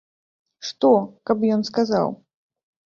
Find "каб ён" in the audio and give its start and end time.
1.31-1.71